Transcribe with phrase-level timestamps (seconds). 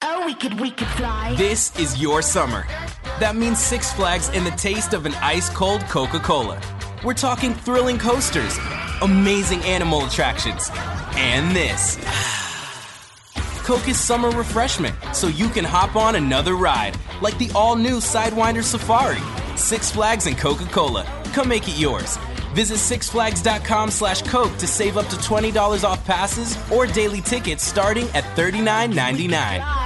[0.00, 1.34] Oh, we could, we could fly.
[1.36, 2.64] This is your summer.
[3.18, 6.60] That means Six Flags and the taste of an ice cold Coca Cola.
[7.02, 8.56] We're talking thrilling coasters,
[9.02, 10.70] amazing animal attractions,
[11.16, 11.96] and this.
[13.64, 17.98] Coke is summer refreshment, so you can hop on another ride, like the all new
[17.98, 19.18] Sidewinder Safari.
[19.56, 21.04] Six Flags and Coca Cola.
[21.34, 22.16] Come make it yours.
[22.54, 28.08] Visit sixflags.com slash Coke to save up to $20 off passes or daily tickets starting
[28.14, 29.77] at $39.99.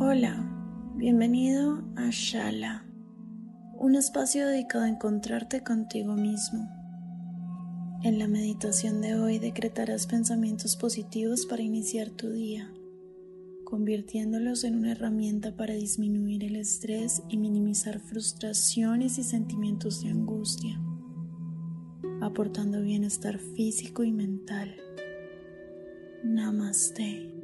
[0.00, 0.48] Hola,
[0.94, 2.86] bienvenido a Shala,
[3.76, 6.68] un espacio dedicado a encontrarte contigo mismo.
[8.04, 12.72] En la meditación de hoy decretarás pensamientos positivos para iniciar tu día,
[13.64, 20.80] convirtiéndolos en una herramienta para disminuir el estrés y minimizar frustraciones y sentimientos de angustia,
[22.20, 24.76] aportando bienestar físico y mental.
[26.22, 27.37] Namaste.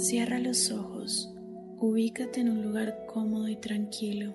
[0.00, 1.30] Cierra los ojos,
[1.78, 4.34] ubícate en un lugar cómodo y tranquilo.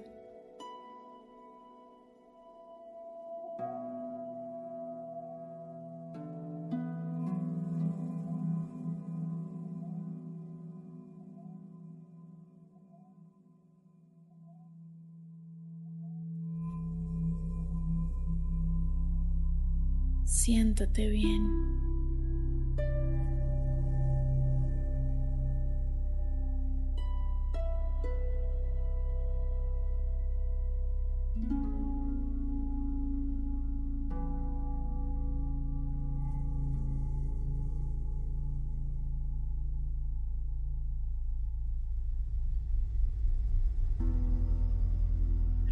[20.25, 21.94] Siéntate bien.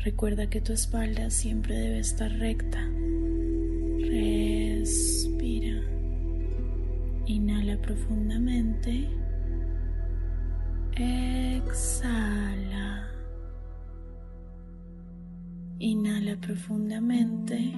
[0.04, 2.80] Recuerda que tu espalda siempre debe estar recta.
[4.00, 5.82] Respira.
[7.26, 9.08] Inhala profundamente.
[10.98, 12.34] Exhala.
[15.80, 17.74] Inhala profundamente.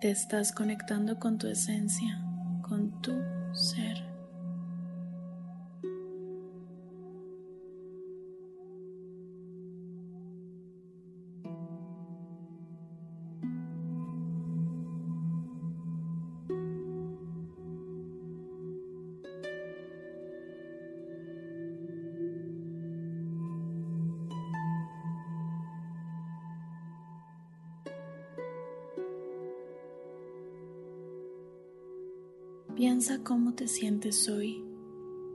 [0.00, 2.20] Te estás conectando con tu esencia,
[2.60, 3.12] con tu
[3.52, 4.03] ser.
[32.86, 34.62] Piensa cómo te sientes hoy.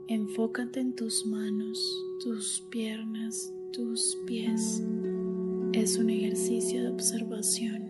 [0.06, 1.80] Enfócate en tus manos,
[2.22, 4.80] tus piernas, tus pies.
[5.72, 7.89] Es un ejercicio de observación.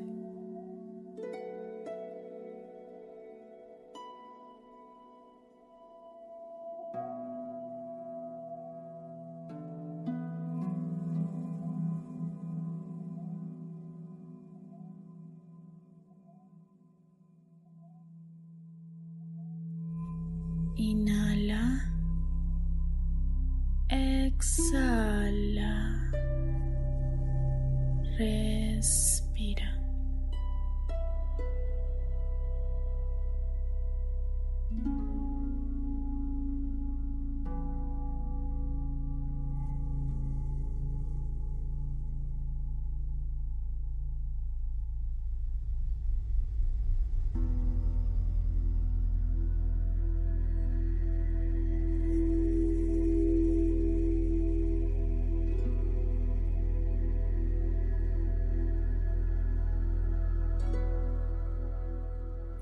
[28.20, 29.80] Respira.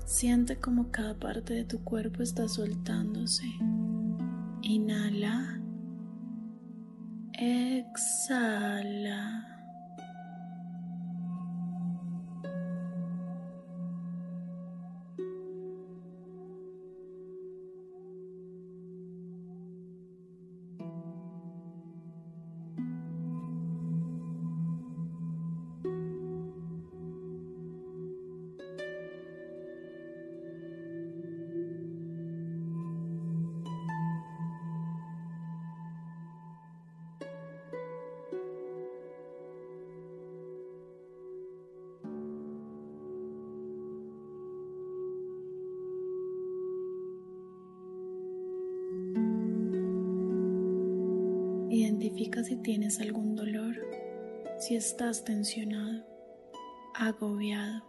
[0.09, 3.45] Siente como cada parte de tu cuerpo está soltándose.
[4.63, 5.61] Inhala.
[7.33, 8.79] Exhala.
[52.19, 53.77] Si tienes algún dolor,
[54.57, 56.03] si estás tensionado,
[56.93, 57.88] agobiado.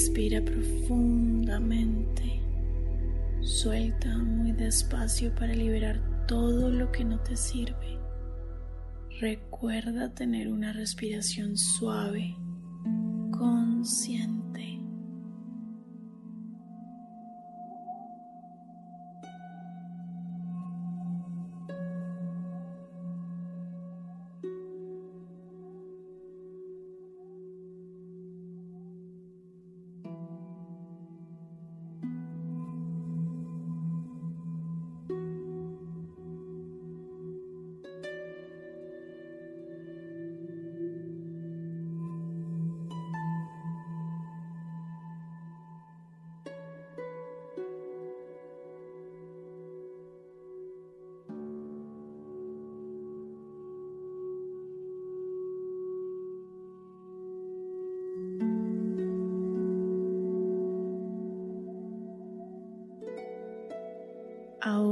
[0.00, 2.40] Respira profundamente.
[3.42, 7.98] Suelta muy despacio para liberar todo lo que no te sirve.
[9.20, 12.34] Recuerda tener una respiración suave,
[13.30, 14.29] consciente.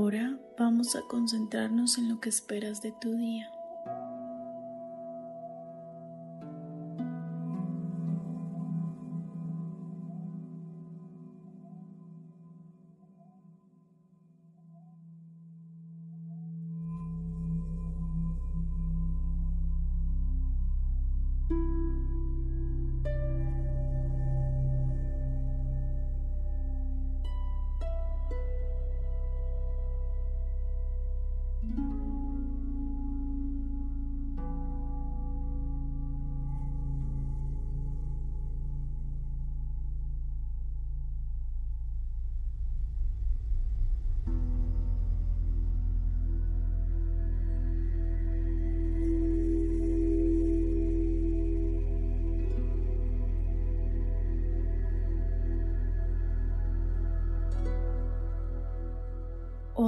[0.09, 3.53] Ahora vamos a concentrarnos en lo que esperas de tu día.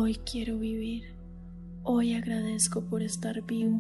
[0.03, 1.03] Hoy quiero vivir.
[1.83, 3.79] Hoy agradezco por estar vivo.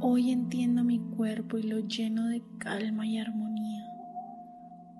[0.00, 3.84] Hoy entiendo mi cuerpo y lo lleno de calma y armonía.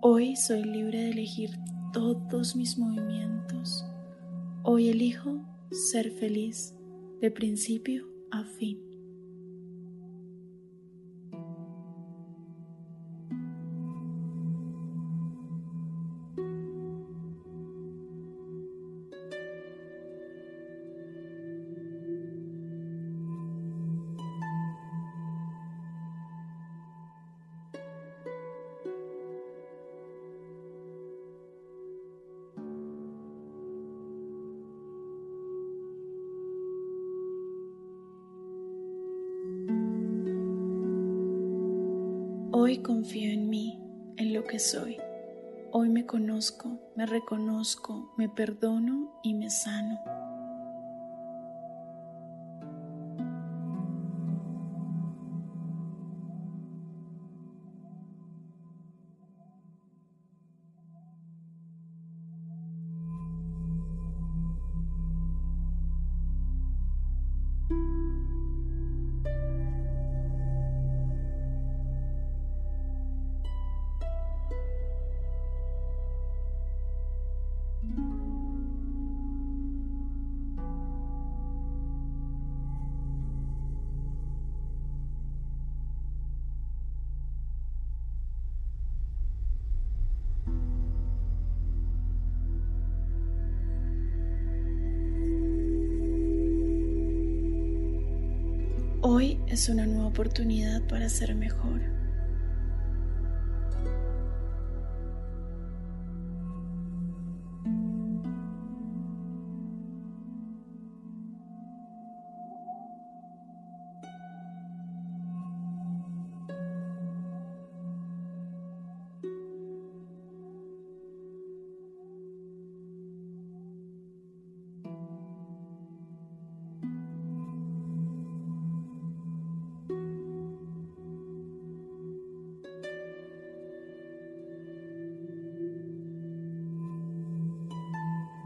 [0.02, 1.58] Hoy soy libre de elegir
[1.94, 3.86] todos mis movimientos.
[4.62, 6.74] Hoy elijo ser feliz
[7.22, 8.91] de principio a fin.
[42.64, 43.82] Hoy confío en mí,
[44.18, 44.96] en lo que soy.
[45.72, 49.98] Hoy me conozco, me reconozco, me perdono y me sano.
[99.22, 101.80] Hoy es una nueva oportunidad para ser mejor.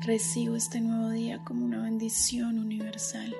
[0.06, 3.34] Recibo este nuevo día como una bendición universal.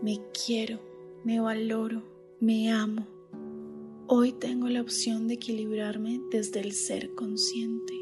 [0.00, 0.80] Me quiero,
[1.22, 2.02] me valoro,
[2.40, 3.06] me amo.
[4.06, 7.92] Hoy tengo la opción de equilibrarme desde el ser consciente.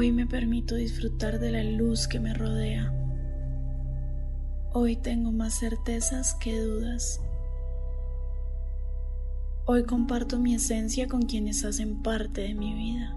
[0.00, 2.90] Hoy me permito disfrutar de la luz que me rodea.
[4.72, 7.20] Hoy tengo más certezas que dudas.
[9.66, 13.14] Hoy comparto mi esencia con quienes hacen parte de mi vida.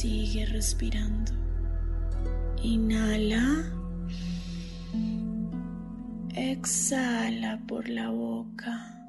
[0.00, 1.30] Sigue respirando.
[2.62, 3.70] Inhala.
[6.34, 8.99] Exhala por la boca.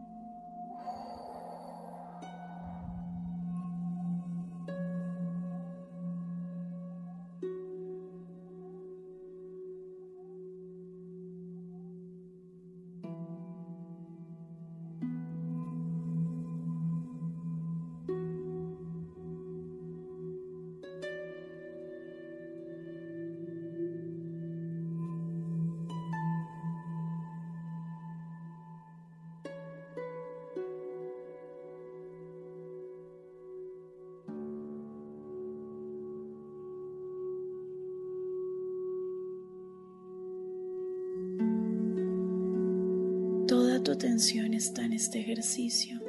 [44.02, 46.00] Atención está en este ejercicio.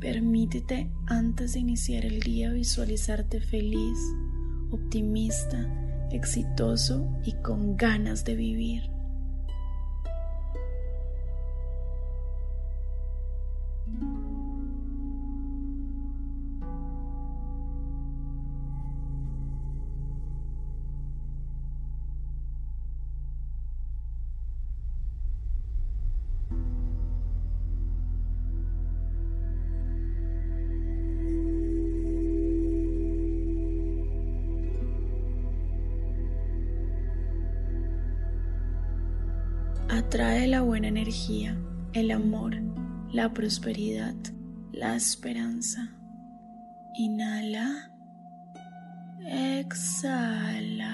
[0.00, 3.96] Permítete antes de iniciar el día visualizarte feliz,
[4.72, 5.83] optimista,
[6.14, 8.93] exitoso y con ganas de vivir.
[40.14, 41.58] Atrae la buena energía,
[41.92, 42.54] el amor,
[43.10, 44.14] la prosperidad,
[44.70, 45.92] la esperanza.
[46.94, 47.90] Inhala.
[49.26, 50.93] Exhala.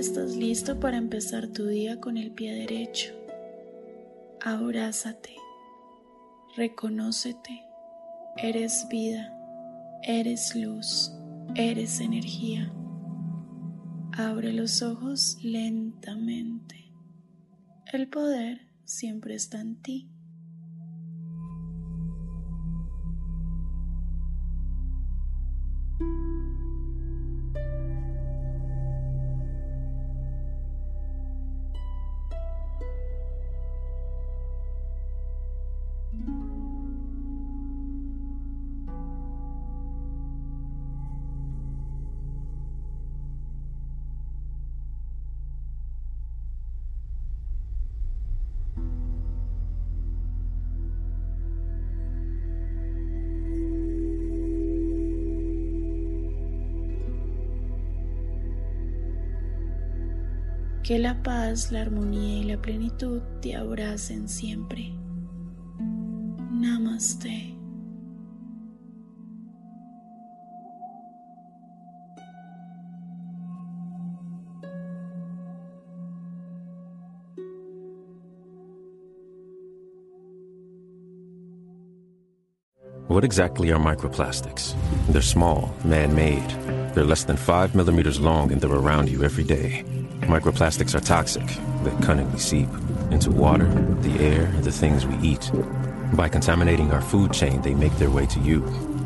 [0.00, 3.12] Estás listo para empezar tu día con el pie derecho.
[4.40, 5.36] Abrázate,
[6.56, 7.62] reconócete,
[8.38, 9.30] eres vida,
[10.02, 11.12] eres luz,
[11.54, 12.72] eres energía.
[14.12, 16.94] Abre los ojos lentamente.
[17.92, 20.08] El poder siempre está en ti.
[60.90, 64.92] Que la paz, la armonía y la plenitud te abracen siempre.
[66.50, 67.54] Namaste.
[83.06, 84.74] What exactly are microplastics?
[85.10, 86.42] They're small, man made.
[86.94, 89.84] They're less than five millimeters long and they're around you every day.
[90.22, 91.46] Microplastics are toxic.
[91.82, 92.68] They cunningly seep
[93.10, 93.66] into water,
[94.00, 95.50] the air, and the things we eat.
[96.14, 98.60] By contaminating our food chain, they make their way to you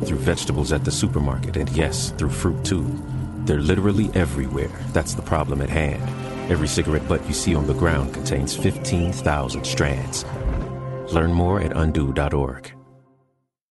[0.05, 2.85] through vegetables at the supermarket, and yes, through fruit too.
[3.45, 4.71] They're literally everywhere.
[4.91, 6.03] That's the problem at hand.
[6.51, 10.25] Every cigarette butt you see on the ground contains 15,000 strands.
[11.11, 12.73] Learn more at undo.org.